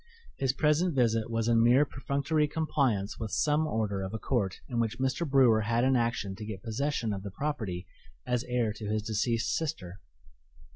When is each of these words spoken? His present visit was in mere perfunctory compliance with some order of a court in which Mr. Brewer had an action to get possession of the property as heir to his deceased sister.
His 0.37 0.51
present 0.51 0.95
visit 0.95 1.29
was 1.29 1.47
in 1.47 1.63
mere 1.63 1.85
perfunctory 1.85 2.47
compliance 2.47 3.19
with 3.19 3.29
some 3.29 3.67
order 3.67 4.01
of 4.01 4.15
a 4.15 4.17
court 4.17 4.59
in 4.67 4.79
which 4.79 4.97
Mr. 4.97 5.29
Brewer 5.29 5.61
had 5.61 5.83
an 5.83 5.95
action 5.95 6.33
to 6.37 6.43
get 6.45 6.63
possession 6.63 7.13
of 7.13 7.21
the 7.21 7.29
property 7.29 7.85
as 8.25 8.43
heir 8.45 8.73
to 8.73 8.87
his 8.87 9.03
deceased 9.03 9.55
sister. 9.55 9.99